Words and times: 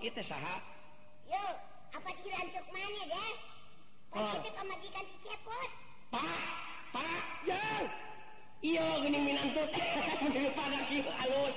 itu 0.00 0.16
saha 0.24 0.56
yo 1.28 1.42
apa 1.92 2.08
dirancuk 2.24 2.64
mana 2.72 3.02
deh 3.04 3.30
kalau 4.08 4.32
kita 4.40 4.48
pemajikan 4.56 5.04
si 5.12 5.16
ceput 5.20 5.70
pak 6.08 6.24
pak 6.88 7.20
yo 7.44 7.60
iya 8.64 8.86
gini 9.04 9.18
minantut 9.20 9.68
menurut 10.24 10.56
pada 10.56 10.78
halus 11.20 11.56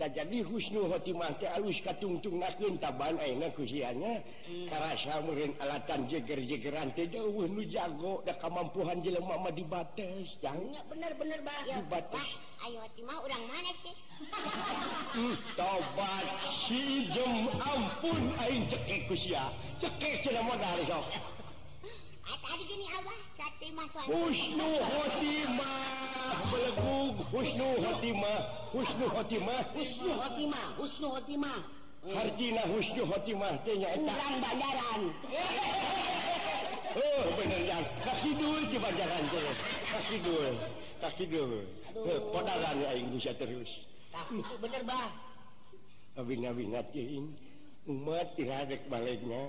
tak 0.00 0.16
jadi 0.16 0.40
husnu 0.48 0.88
hati 0.88 1.12
teh 1.36 1.50
alus 1.60 1.84
katungtung 1.84 2.40
nakeun 2.40 2.80
taban 2.80 3.20
aina 3.20 3.52
ku 3.52 3.68
sianya 3.68 4.24
hmm. 4.48 4.72
karasa 4.72 5.20
meureun 5.28 5.52
alatan 5.60 6.08
jeger-jegeran 6.08 6.88
teh 6.96 7.04
jauh 7.12 7.44
nu 7.44 7.60
jago 7.68 8.24
da 8.24 8.32
kamampuan 8.32 9.04
jelema 9.04 9.36
mah 9.36 9.52
dibates 9.52 10.40
jang 10.40 10.56
nya 10.72 10.80
bener-bener 10.88 11.44
bah 11.44 11.52
dibates 11.68 12.32
ayo 12.64 12.80
timah 12.96 13.18
orang 13.20 13.44
mana 13.44 13.72
sih 13.84 13.96
tobat 15.60 16.24
si 16.48 17.12
jem 17.12 17.52
ampun 17.60 18.32
aing 18.48 18.64
cekek 18.72 19.04
ku 19.04 19.12
sia 19.12 19.52
cekek 19.76 20.24
jelema 20.24 20.56
dari 20.56 20.88
timaaran 22.70 24.06
oh, 24.10 24.28
eh, 24.30 24.34
Indonesia 43.00 43.32
terus 43.40 43.70
benermatirek 47.80 48.82
baliknya 48.92 49.48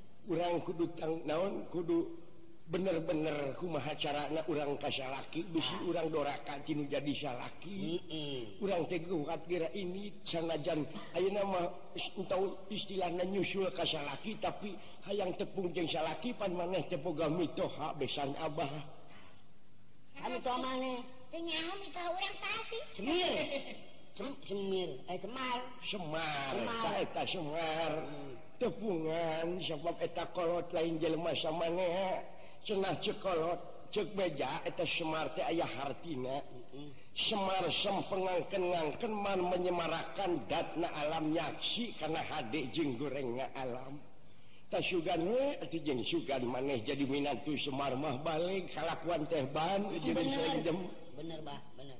orang 0.29 0.61
Kudu 0.61 0.85
ta 0.95 1.05
daun 1.25 1.65
Kudu 1.73 2.17
bener-bener 2.71 3.51
cuma 3.59 3.79
acara 3.83 4.29
anak 4.31 4.47
u 4.47 4.53
Kayalaki 4.55 5.43
dii 5.51 5.89
urang 5.91 6.07
ah. 6.07 6.11
Doraakan 6.11 6.59
kinu 6.63 6.87
jadi 6.87 7.11
salah 7.15 7.49
orang 8.63 8.85
Tegukkira 8.87 9.73
ini 9.75 10.13
sana 10.23 10.55
jam 10.61 10.85
A 11.15 11.19
nama 11.19 11.67
tahu 12.29 12.55
istilah 12.71 13.11
Nanysul 13.11 13.67
kassalaki 13.75 14.39
tapi 14.39 14.77
hay 15.03 15.17
yang 15.19 15.33
tepung 15.35 15.73
jeng 15.73 15.89
salahpan 15.89 16.53
maneh 16.55 16.85
cepoga 16.87 17.25
mitoha 17.27 17.91
besan 17.97 18.31
Abahnyamar 18.39 18.87
Semar 25.19 25.59
Semar 27.25 27.91
tepungan 28.61 29.57
sebab 29.57 29.97
eta 29.97 30.29
kolot 30.37 30.69
lain 30.69 31.01
jelemah 31.01 31.33
samaeh 31.33 32.21
senah 32.61 32.93
cekolot 33.01 33.57
cekbaja 33.89 34.61
atas 34.69 34.85
Semart 35.01 35.33
Ayah 35.41 35.65
harttina 35.65 36.37
Semar 37.11 37.65
sempengang-kenang 37.73 38.95
keman 39.01 39.41
menyemarahkan 39.49 40.45
datna 40.47 40.87
alamnyaaksi 40.95 41.91
karena 41.99 42.21
HD 42.23 42.69
jenggoreng 42.71 43.35
nggak 43.41 43.51
alam 43.65 43.97
tas 44.69 44.85
Sugan 44.87 45.25
atau 45.59 45.75
su 46.05 46.21
maneh 46.45 46.79
jadi 46.85 47.03
Minantu 47.09 47.57
Semar 47.57 47.97
mah 47.97 48.21
balikhalawan 48.21 49.25
tehban 49.25 49.89
benerbak 51.19 51.59
bener 51.75 51.99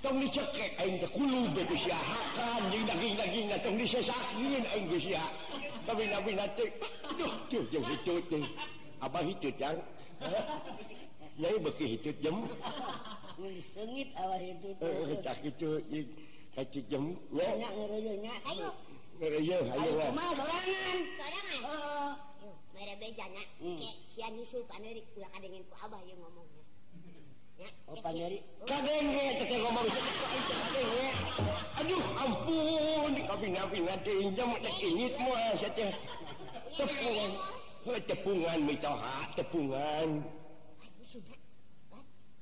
tong 0.00 0.16
dicekek 0.16 0.80
aing 0.80 0.96
teh 0.96 1.10
kulu 1.12 1.52
be 1.52 1.60
geus 1.68 1.84
hakan 1.92 2.72
jeung 2.72 2.86
daging-dagingna 2.88 3.56
tong 3.60 3.76
disesakieun 3.76 4.64
aing 4.72 4.88
geus 4.88 5.04
ya. 5.12 5.24
tapi 5.84 6.08
nabi 6.08 6.32
teh. 6.56 6.72
Duh, 7.20 7.32
tuh 7.52 7.64
jeung 7.68 7.84
hitu 7.84 8.14
teh. 8.32 8.44
Abah 9.04 9.20
hitu 9.24 9.52
jang. 9.60 9.76
Nyai 11.40 11.56
beki 11.64 11.96
hitu 11.96 12.10
jem. 12.24 12.36
Sengit 13.76 14.08
awah 14.16 14.40
hitu 14.40 14.72
teh. 14.80 14.88
Eh, 14.88 15.16
cak 15.24 15.36
hitu 15.44 15.80
kacik 16.56 16.84
jem. 16.88 17.16
Ya 17.36 17.56
nya 17.60 17.68
ngereuyeun 17.72 18.20
nya. 18.24 18.32
Ayo. 18.48 18.68
Ngereuyeun 19.20 19.64
ayo 19.72 19.90
lah. 20.00 20.08
Kumaha 20.16 20.32
sorangan? 20.36 20.96
Sorangan. 21.12 21.58
Heeh. 21.60 22.08
Oh, 22.08 22.12
oh. 22.48 22.54
Mere 22.72 22.94
bejana. 23.00 23.42
Hmm. 23.60 23.76
Ke 23.80 23.88
sian 24.16 24.32
nyusul 24.36 24.64
panerik 24.68 25.04
ulah 25.20 25.28
kadengen 25.32 25.60
ku 25.68 25.76
Abah 25.80 26.00
ye 26.08 26.16
ngomongna. 26.16 26.59
Opanyari. 27.90 28.38
Oh, 28.64 28.64
Kadenge 28.68 29.24
teke 29.38 29.56
ngomong. 29.60 29.84
Kadenge. 29.84 31.08
Aduh 31.84 32.00
ampun, 32.22 33.10
di 33.12 33.20
dikabina-bina 33.20 33.94
diinjam 34.06 34.50
teh 34.64 34.74
ingit 34.88 35.14
moe 35.20 35.44
sateh. 35.60 35.92
Tepungan. 36.78 37.30
Tepungan 38.08 38.58
mitoha, 38.64 39.16
tepungan. 39.36 40.10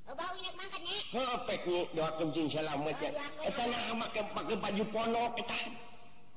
Bau 0.09 0.35
ini 0.41 0.51
mangkat 0.57 0.81
nya. 0.83 0.97
Heeh, 1.15 1.37
pek 1.47 1.61
ni 1.69 1.77
doa 1.95 2.11
kencing 2.19 2.47
selamat 2.49 2.97
ya. 2.97 3.11
Eta 3.47 3.63
nah 3.71 3.93
make 4.03 4.19
pake 4.19 4.53
baju 4.57 4.83
ponok 4.93 5.33
eta. 5.37 5.59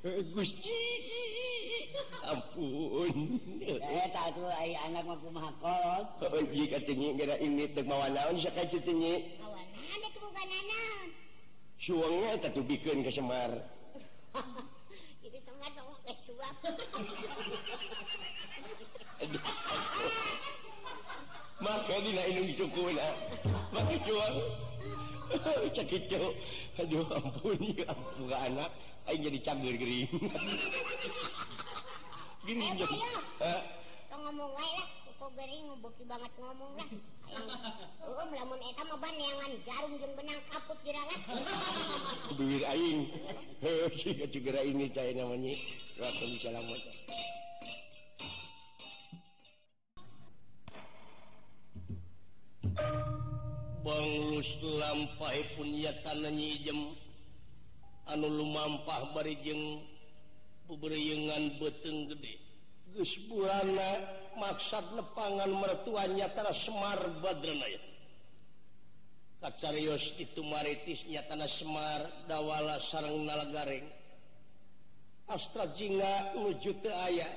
Gusti 0.00 0.80
ampun 2.24 3.36
eh 3.60 4.08
tu 4.32 4.42
ai 4.48 4.72
anak 4.88 5.04
mah 5.04 5.16
kumaha 5.20 5.50
kolot 5.60 6.06
oh 6.24 6.40
ieu 6.40 6.64
iya, 6.72 6.80
katengi 6.80 7.08
gara 7.20 7.36
ini 7.36 7.68
teu 7.76 7.84
mawa 7.84 8.08
naon 8.08 8.40
sakaju 8.40 8.80
tengi 8.80 9.14
mawana 9.36 10.08
teu 10.08 10.20
bukan 10.24 10.46
naon 10.48 11.08
suangna 11.76 12.28
eta 12.32 12.48
tubikeun 12.48 13.04
ka 13.04 13.10
Semar 13.12 13.50
jadi 15.20 15.38
Semar 15.44 15.68
sok 15.76 15.96
ke 16.08 16.12
suap 16.24 16.56
Maka 21.60 21.92
dina 22.00 22.24
inung 22.24 22.56
cukuna 22.56 23.04
ah. 23.04 23.14
Maka 23.68 23.92
cuang 24.08 24.36
ah. 25.28 25.60
Cakit 25.76 26.08
Aduh 26.80 27.04
ampun 27.04 27.60
ya 27.68 27.84
ampun 27.92 28.32
anak 28.32 28.72
aing 29.08 29.22
jadi 29.24 29.38
cangger 29.40 29.74
gering 29.78 30.08
gini 32.44 32.64
eh, 32.66 32.74
jadi 32.84 32.98
eh? 33.46 33.60
ngomong 34.20 34.52
wae 34.52 34.70
lah 34.76 34.88
kok 35.16 35.30
gering 35.32 35.64
beki 35.80 36.04
banget 36.04 36.32
ngomong 36.36 36.72
lah 36.76 36.88
um 38.10 38.30
lamun 38.36 38.60
eta 38.62 38.82
mah 38.86 38.98
baneangan 39.00 39.52
jarum 39.64 39.92
jeung 39.98 40.12
benang 40.18 40.40
kaput 40.52 40.76
jeralah 40.84 41.20
duwir 42.36 42.62
aing 42.68 43.08
heuh 43.64 43.90
siga 43.96 44.26
cigera 44.30 44.60
ini 44.62 44.90
cai 44.92 45.16
namanya 45.16 45.56
wassalamualaikum 45.96 46.92
Bang 53.80 54.12
Lus 54.30 54.60
lampai 54.60 55.40
pun 55.56 55.72
ya 55.72 55.88
tanahnya 56.04 56.46
ijem 56.60 56.92
lu 58.18 58.42
maampah 58.48 59.14
bejengberngan 59.14 61.60
betul 61.62 62.10
gede 62.10 62.34
Gu 62.90 63.06
Buna 63.30 64.02
maksat 64.34 64.82
lepangan 64.98 65.46
mertuanya 65.54 66.26
ter 66.34 66.42
Semar 66.50 66.98
Barena 67.22 67.70
takcarius 69.38 70.10
itu 70.18 70.42
maritisnya 70.42 71.22
tanah 71.30 71.46
Semar 71.46 72.02
dawala 72.26 72.82
sarang 72.82 73.14
nalagaringng 73.22 73.86
Astrad 75.30 75.78
Jinga 75.78 76.34
wujud 76.34 76.82
ke 76.82 76.90
ayah 77.06 77.30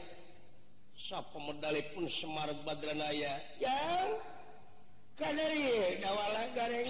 sap 0.97 1.29
pe 1.29 1.37
medalali 1.37 1.85
pun 1.93 2.09
Semar 2.09 2.49
Badraya 2.65 3.37
yang 3.61 4.17
kalleriwalareng 5.21 6.89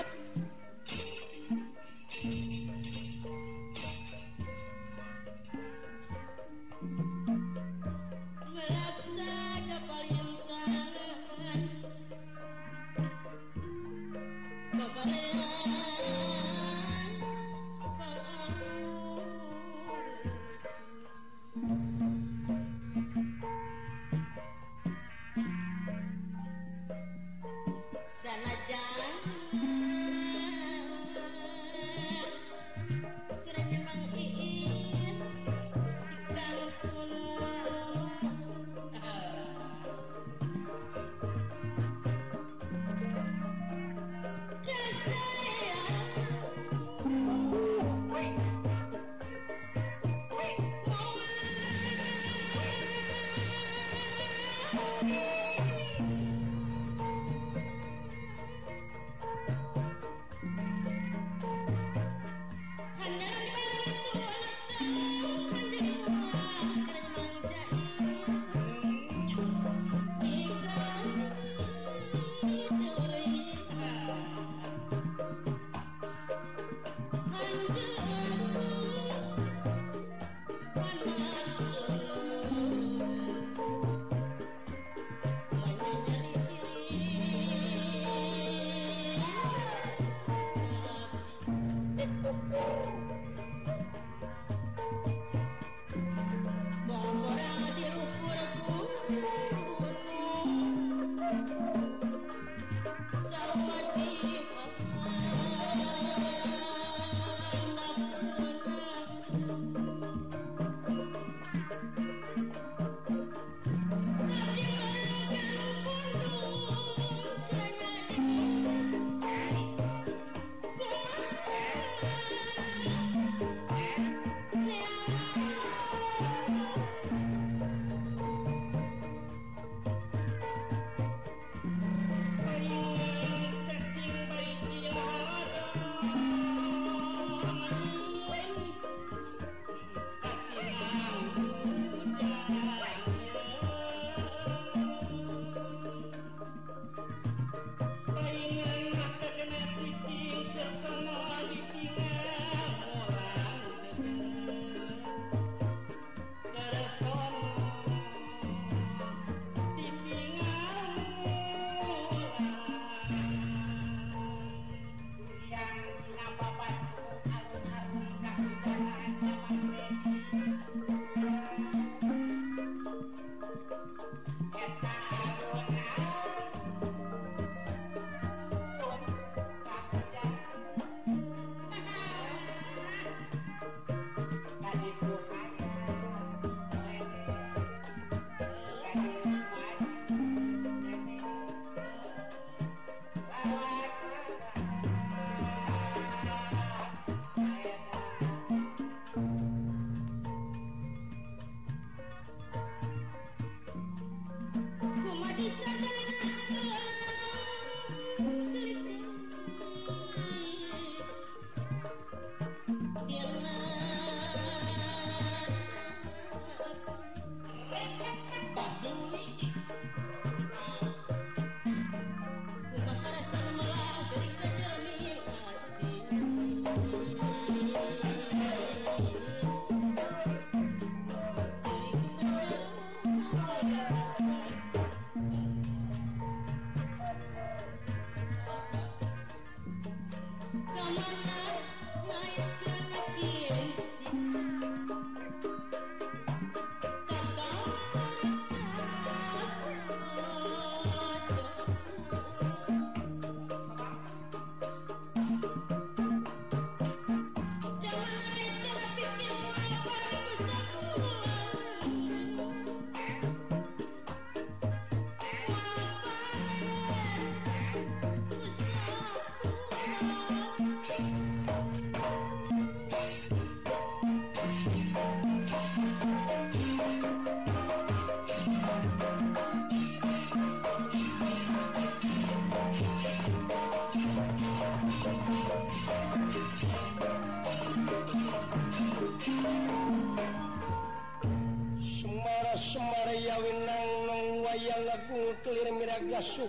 树 296.24 296.48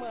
吗？ 0.00 0.06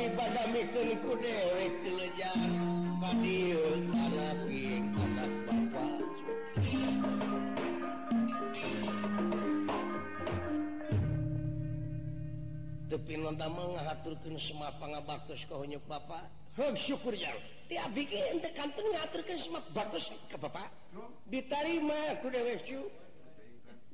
dipadaamikanku 0.00 1.12
dewek 1.20 1.72
kelejan 1.84 2.40
padiun 3.04 3.82
tanah 3.92 4.32
anak 4.96 5.32
bapak 5.44 6.00
Tapi 12.90 13.12
nanti 13.22 13.46
mengaturkan 13.54 14.34
semua 14.40 14.72
pangabaktos 14.80 15.44
kau 15.52 15.62
nyuk 15.68 15.84
bapak 15.84 16.24
Hug 16.56 16.74
syukur 16.80 17.12
ya. 17.12 17.30
tiap 17.70 17.92
bikin 17.94 18.18
ente 18.40 18.48
kantor 18.56 18.82
ngaturkan 18.96 19.36
semua 19.38 19.60
baktos 19.76 20.08
ke 20.32 20.40
bapak 20.40 20.66
diterima 21.30 22.16
ku 22.24 22.32
dewek 22.32 22.64
cu 22.66 22.82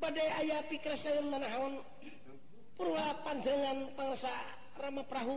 badai 0.00 0.32
ayah 0.46 0.62
pikir 0.70 0.94
saya 0.96 1.18
nanahawan 1.28 1.82
purwa 2.78 3.10
panjangan 3.26 3.84
pangsa 3.98 4.32
rama 4.80 5.04
perahu 5.04 5.36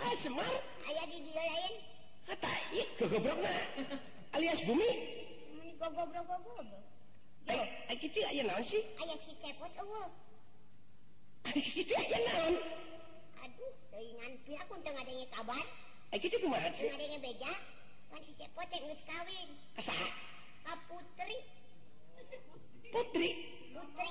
Ah, 0.00 0.10
semar, 0.18 0.44
ayah 0.90 1.04
di 1.06 1.22
dia 1.22 1.34
lain 1.38 1.74
kata 2.24 2.46
ah, 2.48 2.56
iya 2.72 2.84
kegobrok 2.96 3.36
alias 4.32 4.60
bumi 4.64 4.88
ini 5.52 5.76
hmm, 5.76 5.84
gogobrok 5.84 6.24
gogobrok 6.24 6.80
Ayo, 7.52 7.60
eh, 7.60 7.92
ayo 7.92 7.98
kita 8.00 8.18
ayah 8.32 8.48
naon 8.48 8.64
sih? 8.64 8.80
Ayah 8.96 9.12
si 9.20 9.36
cepot 9.36 9.68
awal. 9.76 10.08
Ayo 11.44 11.60
kita 11.60 11.92
ayah 12.00 12.20
naon? 12.24 12.56
Aduh, 13.44 13.68
dengan 13.92 14.32
pira 14.48 14.64
kun 14.64 14.80
tengah 14.80 15.04
dengi 15.04 15.28
kabar. 15.28 15.60
Ayo 16.08 16.24
kita 16.24 16.40
kumaha 16.40 16.72
sih? 16.72 16.88
Tengah 16.88 16.96
dengi 17.04 17.20
beja, 17.20 17.52
kan 18.08 18.24
si 18.24 18.32
cepot 18.40 18.64
yang 18.72 18.88
ngus 18.88 19.04
kawin. 19.04 19.48
Kesah? 19.76 20.08
Kaputri. 20.64 21.36
Putri? 22.16 22.40
Putri. 22.88 23.30
Putri. 23.76 24.10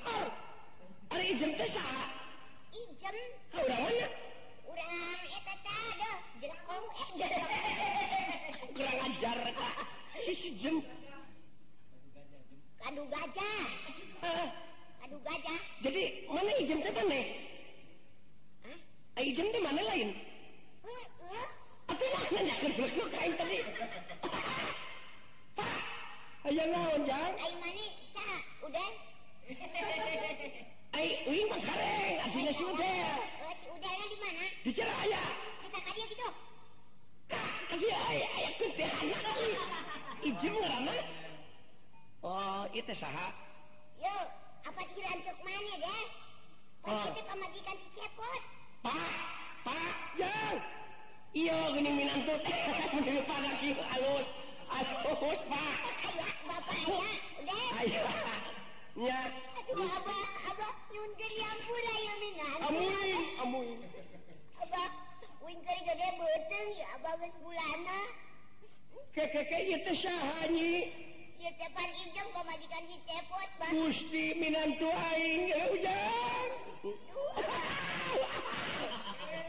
u 0.06 0.07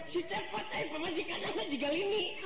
Si 0.10 0.17
cepat 0.26 0.65
eh 0.74 0.89
pemajikan 0.89 1.38
aja 1.38 1.63
juga 1.69 1.89
ini 1.93 2.41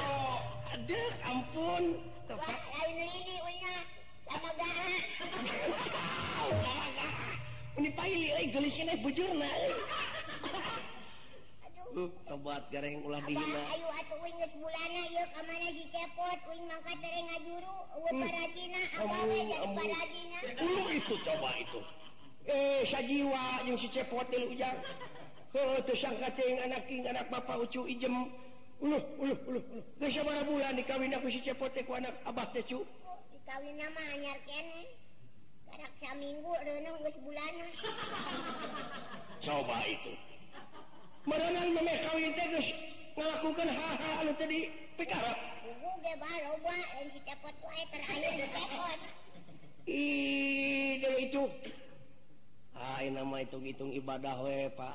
oh 0.00 0.40
aduh 0.72 1.10
ampun 1.28 2.00
tepat 2.24 2.56
lain 2.72 3.04
ini 3.04 3.36
unya 3.52 3.74
sama 4.24 4.48
gara 4.56 4.90
Wow, 5.28 6.56
sama 6.56 6.86
gara 6.96 7.20
ini 7.76 7.88
pahili 7.92 8.28
eh 8.32 8.48
gelisnya 8.48 8.96
eh 8.96 8.98
bujur 9.04 9.28
nah 9.36 9.52
eh. 9.60 9.76
aduh 11.92 12.08
kebuat 12.24 12.62
gareng 12.72 13.04
ulah 13.04 13.20
dihina 13.28 13.62
ayo 13.76 13.92
atuh 14.00 14.16
uing 14.24 14.36
geus 14.40 14.52
bulana 14.56 15.00
ieu 15.12 15.26
ka 15.36 15.40
si 15.76 15.84
cepot 15.92 16.38
uing 16.48 16.64
mangkat 16.64 16.96
dari 16.96 17.20
ngajuru 17.28 17.76
eueun 18.00 18.14
parajina 18.24 18.80
abawe 19.04 19.36
jadi 19.52 19.66
parajina 19.76 20.38
ulu 20.64 20.82
itu 20.96 21.14
coba 21.28 21.50
itu 21.60 21.80
eh 22.48 22.88
sajiwa 22.88 23.68
yang 23.68 23.76
si 23.76 23.92
cepot 23.92 24.24
tilu 24.32 24.48
ujang 24.56 24.80
Oh, 25.52 25.60
inggu 25.60 25.92
coba 39.42 39.76
itu 39.90 40.12
melakukanha 43.12 44.24
tadi 44.40 44.58
itu 51.20 51.44
nama 53.12 53.36
it 53.42 53.50
itu-itung 53.52 53.90
ibadah 53.92 54.36
wa 54.40 54.56
Pak 54.78 54.94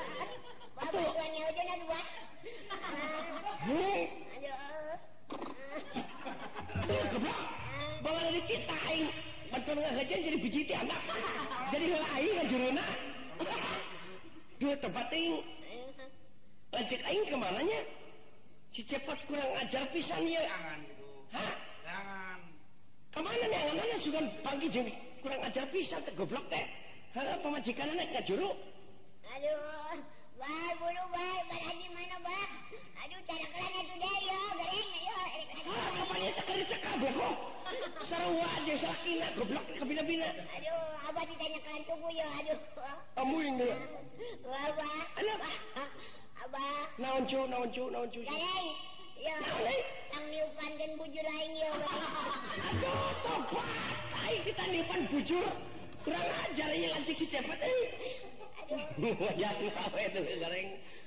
sejajan 10.11 10.27
jadi 10.27 10.37
bijiti 10.43 10.73
anak 10.75 10.99
jadi 11.71 11.87
lain 11.95 12.43
juruna 12.51 12.85
dua 14.59 14.75
tempat 14.75 15.05
ting 15.07 15.39
lanjut 16.75 16.99
aing 17.07 17.23
nya? 17.63 17.79
si 18.75 18.83
cepat 18.83 19.15
kurang 19.31 19.47
ajar 19.63 19.87
pisan 19.95 20.27
ya 20.27 20.43
jangan 20.43 20.79
gitu. 20.83 21.05
hah 21.31 21.53
jangan 21.87 22.39
kemana 23.15 23.45
nih 23.47 23.59
kemana 23.71 23.95
sugan 24.03 24.25
pagi 24.43 24.67
jam 24.67 24.83
kurang 25.23 25.39
ajar 25.47 25.63
pisan 25.71 26.03
goblok 26.19 26.43
teh 26.51 26.67
hah 27.15 27.39
pemajikan 27.39 27.87
anak 27.95 28.11
nggak 28.11 28.27
juru 28.27 28.51
aduh 29.31 29.95
Wah, 30.41 30.73
buru 30.81 31.05
wah, 31.13 31.37
baraji 31.53 31.85
mana 31.93 32.17
bah? 32.25 32.49
Aduh, 33.05 33.19
cara 33.29 33.45
kelana 33.45 33.77
itu 33.77 33.93
deh, 34.01 34.17
yo, 34.25 34.39
garing, 34.57 34.89
yo. 35.05 35.19
Ah, 35.69 35.87
kapan 36.01 36.17
ya 36.25 36.31
tak 36.33 36.45
kerja 36.49 36.77
kabel 36.81 37.11
kok? 37.13 37.33
pakai 38.71 38.79
sakina 38.87 39.27
goblok 39.35 39.67
ke 39.67 39.83
bina-bina. 39.83 40.31
Aduh, 40.55 41.07
abah 41.11 41.23
ditanya 41.27 41.59
kalian 41.67 41.83
tunggu 41.83 42.07
ya, 42.15 42.27
aduh. 42.39 42.59
Kamu 43.19 43.35
yang 43.43 43.55
dia. 43.59 43.75
Abah. 44.47 44.91
pak 45.75 45.87
Abah. 46.39 46.71
Naon 46.95 47.23
cu, 47.27 47.39
naon 47.51 47.67
cu, 47.75 47.83
naon 47.91 48.07
cu. 48.07 48.23
Lain. 48.23 48.67
Ya. 49.19 49.35
Tang 50.15 50.23
niupankeun 50.31 50.91
bujur 50.95 51.25
aing 51.35 51.53
ya. 51.59 51.71
Aduh, 52.71 53.03
tobat. 53.27 53.67
Aing 54.23 54.39
kita 54.47 54.63
niupan 54.71 55.01
bujur. 55.11 55.51
Kurang 56.07 56.23
ajar 56.47 56.69
ini 56.73 56.87
ya, 56.87 56.87
lancik 56.95 57.15
si 57.19 57.27
cepet 57.27 57.59
euy. 57.59 57.75
Eh. 57.75 58.15
Aduh. 58.63 58.79
Ya, 59.35 59.51
ngawe 59.59 60.03
tuh 60.15 60.23
goreng. 60.23 60.79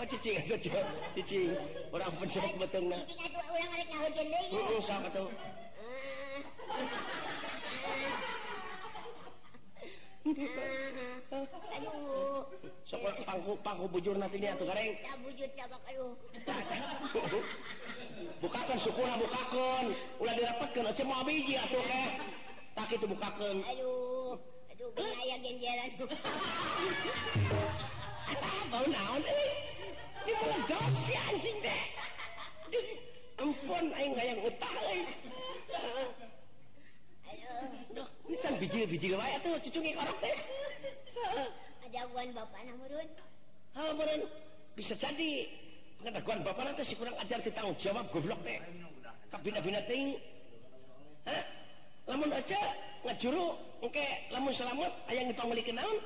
oh 0.00 0.04
cicing 0.06 0.38
cici 0.46 0.70
cici 1.18 1.38
orang 1.90 2.12
pencet 2.22 2.46
betulnya 2.54 2.98
cici 3.02 3.26
atau 3.34 3.42
orang 3.50 3.68
ada 3.74 3.84
nyaho 3.90 4.08
jendela 4.14 4.40
uh, 4.46 4.78
usah 4.78 4.96
betul 5.02 5.26
aduh 11.74 13.22
pangku 13.26 13.52
pangku 13.64 13.84
bujur 13.90 14.14
nanti 14.14 14.38
dia 14.38 14.54
tuh 14.54 14.70
kareng 14.70 15.02
tak 15.02 15.16
bujur 15.18 15.48
tak 15.58 15.66
bakal 15.66 16.04
bukakan 18.44 18.78
sukuna 18.78 19.14
bukakan 19.18 19.84
ulah 20.22 20.34
dirapatkan 20.38 20.84
aja 20.94 21.02
mau 21.02 21.26
biji 21.26 21.58
atuh 21.58 21.82
teh 21.90 22.06
tak 22.78 22.90
itu 22.94 23.02
bukakan 23.08 23.66
aduh 23.66 24.38
aduh 24.70 24.88
bahaya 24.94 25.36
genjeran 25.42 25.90
bau 28.70 28.86
naon 28.94 29.22
eh 29.26 29.76
dos 30.68 30.94
ki 31.08 31.14
anjing 31.28 31.58
deh. 31.64 31.80
Ding, 32.72 32.88
ampun 33.44 33.84
aing 34.00 34.12
hayang 34.18 34.40
utah 34.44 34.72
eh. 34.72 34.80
euy. 34.80 35.00
Aduh, 37.92 38.08
can 38.44 38.54
biji-biji 38.60 39.14
wae 39.16 39.36
tuh 39.44 39.56
cucungi 39.64 39.92
korok 39.96 40.18
teh. 40.22 40.36
Ada 41.88 42.00
guan 42.12 42.28
bapak 42.36 42.60
namurun. 42.68 43.08
Ha, 43.76 43.80
murun. 43.96 44.22
Bisa 44.76 44.94
jadi 44.94 45.48
pengetahuan 45.98 46.40
bapak 46.46 46.62
nanti 46.70 46.84
si 46.86 46.94
kurang 46.94 47.16
ajar 47.18 47.40
kita 47.42 47.64
jawab 47.80 48.04
goblok 48.12 48.40
teh. 48.44 48.60
Kabina-bina 49.32 49.80
ting. 49.88 50.16
Hah? 51.28 51.42
Lamun 52.08 52.32
aja 52.32 52.56
ngajuru 53.04 53.52
engke 53.84 54.04
lamun 54.32 54.48
selamat 54.48 54.88
ayang 55.12 55.28
dipanggil 55.28 55.60
kenaun 55.60 56.00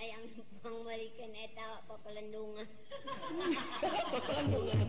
yang 0.00 0.24
memberikan 0.64 1.28
eta 1.36 1.84
pelendungan 2.00 2.64
pelendungan 4.24 4.80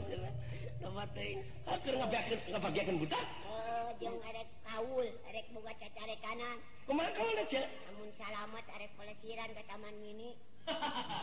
tempat 0.79 1.07
teh 1.11 1.33
akhir 1.67 1.93
ngabagiakan 1.99 2.39
ngabagiakan 2.55 2.95
buta 2.95 3.19
oh 3.51 3.91
eh, 3.91 3.99
jeung 3.99 4.17
kaul 4.63 5.03
rek 5.35 5.47
buka 5.51 5.71
cacare 5.83 6.15
kanan 6.23 6.57
Kemana 6.87 7.11
kaul 7.11 7.33
da 7.35 7.43
cek 7.43 7.67
namun 7.91 8.07
salamat 8.15 8.65
arek 8.79 8.91
pelesiran 8.95 9.51
ke 9.51 9.63
taman 9.67 9.95
mini 9.99 10.31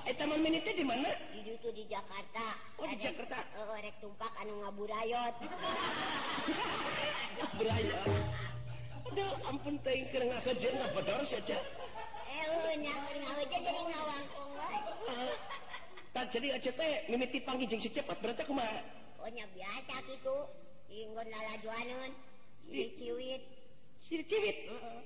eh 0.04 0.14
taman 0.20 0.36
mini 0.44 0.60
teh 0.60 0.76
di 0.76 0.84
mana 0.84 1.08
di 1.32 1.48
ditu 1.48 1.72
di 1.72 1.88
Jakarta 1.88 2.60
oh 2.76 2.84
di 2.92 2.96
Jakarta 3.00 3.40
oh 3.64 3.72
tumpak 4.04 4.32
anu 4.44 4.52
ngaburayot 4.68 5.34
burayot 7.56 8.10
Aduh, 9.08 9.32
ampun 9.48 9.80
teh 9.80 10.04
keur 10.12 10.28
ngakajen 10.28 10.76
apa 10.84 11.00
dor 11.00 11.24
saja 11.24 11.56
tak 16.14 16.34
jadi 16.34 16.48
ACT 16.58 16.80
mimiti 17.14 17.38
panggil 17.42 17.66
jeng 17.70 17.78
si 17.82 17.90
cepat 17.94 18.18
berarti 18.22 18.42
aku 18.46 18.50
mah 18.54 18.66
ohnya 19.22 19.46
biasa 19.54 20.02
gitu 20.06 20.36
inggon 20.90 21.28
lalajuanun 21.30 22.10
si 22.68 22.90
ciwit 22.98 23.42
si 24.02 24.18
ciwit 24.26 24.66
uh, 24.70 24.98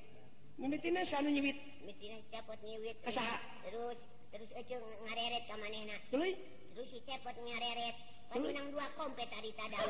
mimitina 0.61 1.05
sana 1.05 1.29
nyiwit 1.29 1.57
mimitina 1.85 2.17
cepot 2.33 2.57
nyiwit 2.65 2.97
kasaha 3.05 3.37
terus 3.65 3.99
terus 4.33 4.49
ece 4.57 4.75
ngareret 5.09 5.45
ke 5.45 5.55
manehna 5.61 5.97
terus 6.09 6.37
terus 6.73 6.89
si 6.89 6.99
cepot 7.05 7.37
ngareret 7.37 7.97
penang 8.33 8.53
kan 8.57 8.67
dua 8.73 8.87
kompet 8.97 9.29
tadi 9.29 9.53
tadang 9.57 9.89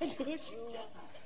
terus 0.00 0.44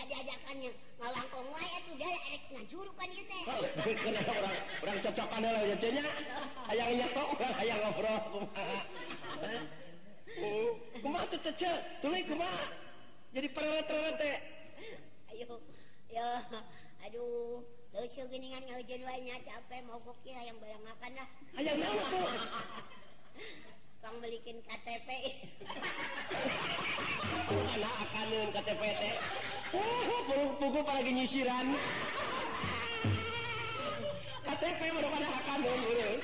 pula 0.00 0.06
jajakannya 0.16 0.70
ngalangkong 0.96 1.48
wae 1.52 1.68
atuh 1.76 1.94
da 2.00 2.08
rek 2.08 2.42
ngajurupan 2.56 3.08
ieu 3.12 3.24
teh. 3.28 3.42
Oh, 3.52 3.60
urang 3.60 4.48
urang 4.88 4.98
cocokan 5.04 5.42
heula 5.44 5.60
ya 5.68 5.76
cenah. 5.76 6.06
Hayang 6.72 6.90
nya 6.96 7.06
kok 7.12 7.28
urang 7.36 7.52
hayang 7.60 7.80
ngobrol 7.84 8.16
kumaha. 8.32 8.80
Oh, 10.40 10.70
kumaha 11.04 11.24
teh 11.36 11.40
teh 11.52 11.56
Jadi 13.30 13.46
perawat 13.52 13.84
perawat 13.86 14.14
deh 14.18 14.36
Ayo. 15.36 15.54
Ya, 16.10 16.42
aduh, 17.06 17.60
lucu 17.94 18.22
geningan 18.24 18.64
ngeujeun 18.72 19.04
wae 19.04 19.20
nya 19.20 19.36
capek 19.44 19.84
mau 19.84 20.00
mogok 20.00 20.24
ya 20.24 20.40
yang 20.48 20.56
bayang 20.64 20.80
makan 20.88 21.10
dah. 21.12 21.28
Hayang 21.60 21.76
naon 21.76 22.00
tuh? 22.08 22.24
Kang 24.00 24.16
belikin 24.16 24.56
KTP. 24.64 25.08
Karena 27.60 27.90
akanun 28.00 28.48
KTP 28.48 28.82
teh. 28.96 29.14
Uh, 29.76 30.18
burung 30.24 30.56
tugu 30.56 30.80
pada 30.80 31.04
nyisiran. 31.04 31.66
KTP 34.48 34.80
baru 34.96 35.08
pada 35.12 35.28
akanun 35.44 35.78
burung. 35.84 36.20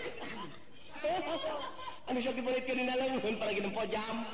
Anu 2.09 2.19
sok 2.25 2.35
dibelikeun 2.41 2.79
dina 2.81 2.95
leuweun 2.97 3.37
pada 3.37 3.53
gini 3.53 3.69
pojam. 3.69 4.25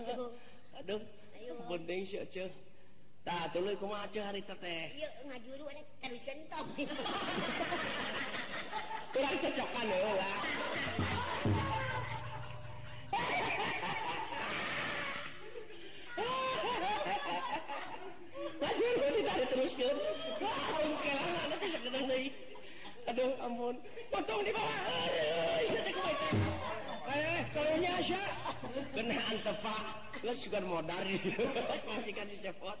Aduh. 0.00 0.30
Aduh. 0.80 1.00
Ayo. 1.36 1.52
Bondeng 1.68 2.00
sih, 2.08 2.24
aja. 2.24 2.48
Nah, 3.28 3.44
tuluy 3.52 3.76
kumaha 3.76 4.08
ceu 4.08 4.24
hari 4.24 4.40
teteh? 4.40 4.88
Ieu 4.96 5.04
ya, 5.04 5.20
ngajuru 5.28 5.68
ada 5.68 5.84
teruskeun 6.00 6.48
tong. 6.48 6.64
Kurang 9.12 9.36
cocokan 9.36 9.84
heula. 9.92 10.24
Ngajuru 18.64 19.06
ditarik 19.20 19.48
teruskeun. 19.52 19.92
Wah, 20.40 20.80
ungkelan 20.88 21.36
ana 21.44 21.52
teh 21.60 21.68
sakedah 21.68 22.00
deui. 22.08 22.32
Aduh, 23.12 23.36
ampun. 23.44 23.76
Potong 24.08 24.40
di 24.40 24.56
bawah. 24.56 24.72
Euy, 25.04 25.68
teh 25.76 25.92
kowe 25.92 26.12
teh. 26.16 26.32
Eh, 27.12 27.40
kalau 27.52 27.76
nyasa. 27.76 28.24
Kenaan 28.96 29.36
tepak. 29.44 29.82
Lu 30.24 30.32
sugar 30.32 30.64
modar. 30.64 31.04
masih 31.92 32.14
kasih 32.16 32.40
cepot. 32.40 32.80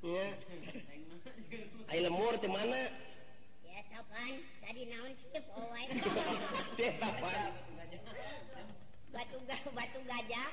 ya 0.00 0.32
ayo 1.92 2.08
lemur 2.08 2.32
di 2.40 2.48
mana 2.48 2.88
ya 3.68 3.80
tapan 3.92 4.40
tadi 4.64 4.88
naon 4.88 5.12
sih, 5.20 5.28
owai 5.60 5.84
batu 9.12 9.36
gajah 9.44 9.68
batu 9.76 10.00
gajah 10.08 10.48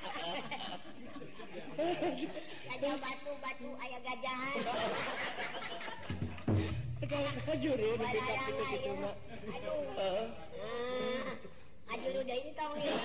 gajah 2.68 2.96
batu 3.00 3.32
batu 3.40 3.70
ayah 3.88 4.02
gajahan 4.04 4.58
kalau 7.08 7.32
kajuru 7.48 7.88
ya, 7.96 7.96
di 7.96 8.04
dekat 8.04 8.52
ah, 8.52 8.52
itu 8.76 8.94
aduh 9.56 10.28
kajuru 11.88 12.20
dari 12.28 12.52
tong 12.52 12.76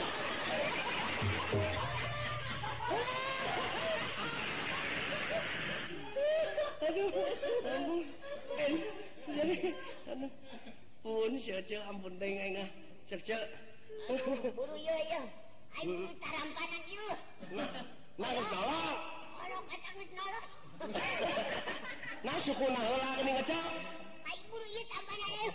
aduh 6.83 7.11
ampun 7.71 8.05
en 8.59 8.73
jadi 9.31 9.57
aduh 10.11 10.33
pun 11.03 11.33
cece 11.39 11.77
ampun 11.87 12.13
teng 12.19 12.35
aing 12.43 12.59
ah 12.59 12.71
cece 13.07 13.35
buru 14.59 14.75
ye 14.83 14.97
ye 15.15 15.23
aing 15.79 15.95
kudu 15.95 16.15
tarampanan 16.23 16.83
ieu 16.91 17.09
nah 18.19 18.31
geus 18.35 18.51
nolok 18.51 18.97
orang 19.39 19.65
kata 19.71 19.91
geus 19.95 20.11
nolok 20.11 20.47
nah 22.27 22.37
suku 22.45 22.65
naheula 22.75 23.07
geuning 23.17 23.37
kaca 23.41 23.57
aing 24.29 24.45
buru 24.51 24.67
ieu 24.75 24.83
tampanan 24.93 25.31
ieu 25.39 25.53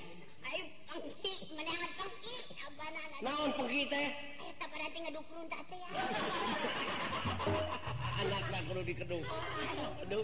aing 0.47 0.65
pengki 0.87 1.31
menehat 1.59 1.91
pengki 1.99 2.33
tampanan 2.55 3.07
naon 3.27 3.49
pengki 3.59 3.83
teh 3.91 4.07
aya 4.15 4.51
taparati 4.63 4.97
ngadukun 5.03 5.43
tah 5.51 5.61
teh 5.71 5.75
ya 5.75 5.87
anak 8.23 8.43
nak 8.51 8.61
perlu 8.69 8.81
dikeduk 8.87 9.23
aduh 10.07 10.23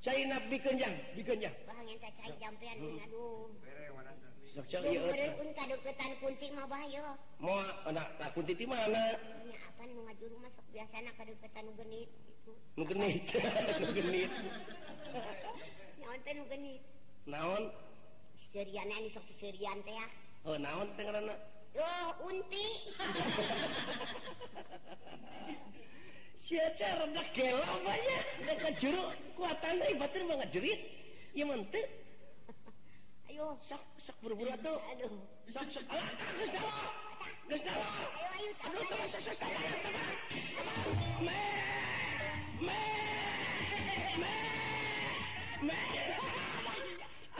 Zainab 0.00 0.40
bikenjang 0.48 0.96
bikenjang 1.12 1.52
deketan 5.80 6.10
kunti 6.18 6.46
mah 6.52 6.66
bahaya 6.68 7.14
mau 7.40 7.60
anak 7.88 8.02
ah, 8.02 8.08
tak 8.20 8.30
kunti 8.34 8.52
di 8.58 8.66
mana 8.68 8.90
Nya 8.90 9.14
apa 9.70 9.82
nu 9.88 10.02
ngaju 10.04 10.24
rumah 10.36 10.50
sok 10.52 10.66
biasa 10.74 10.96
nak 11.06 11.14
kedeketan 11.16 11.62
nu 11.70 11.72
genit 11.78 12.08
itu 12.10 12.50
nu 12.76 12.82
genit 12.84 13.22
nu 13.78 13.86
genit 14.02 14.26
naon 16.02 16.18
teh 16.26 16.34
nu 16.36 16.42
genit 16.50 16.80
naon 17.24 17.62
serian 18.52 18.88
ini 18.90 19.08
sok 19.14 19.22
serian 19.40 19.78
teh 19.86 19.94
ya 19.96 20.06
oh 20.44 20.56
naon 20.60 20.86
teh 20.98 21.02
ngaranna 21.08 21.34
oh 21.80 22.08
unti 22.28 22.66
siapa 26.40 27.04
rendah 27.04 27.26
gelap 27.36 27.78
banyak 27.84 28.24
mereka 28.44 28.68
jeruk 28.80 29.08
Kuatan 29.40 29.80
dari 29.80 29.94
batin 29.96 30.28
mau 30.28 30.36
ngejerit 30.36 30.80
Ya 31.32 31.46
mantep. 31.48 31.86
Ayo 33.30 33.54
Sok 33.62 33.78
sok 34.02 34.16
buru-buru 34.20 34.50
tuh. 34.60 34.74
Aduh 34.92 35.12
Sok 35.48 35.64
sok 35.72 35.84
Alah 35.88 36.10
tak 36.18 36.28
gus 36.36 36.50
dawa 36.50 36.76
Gus 37.48 37.60
dawa 37.64 37.86
Ayo 37.86 38.22
ayo 38.34 38.50
Aduh 38.68 38.82
teman 38.90 39.06
sok 39.08 39.22
sok 39.30 39.36
Teman 39.38 39.76
teman 39.86 40.08
Me 41.24 41.40
Me 42.60 42.78
Me 44.18 44.32
Me 45.70 45.78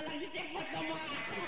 Alah 0.01 0.13
si 0.17 0.27
cepet 0.33 0.67
teman 0.73 1.40